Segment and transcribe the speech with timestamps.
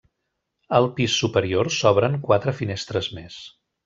[0.77, 3.39] Al pis superior s'obren quatre finestres més.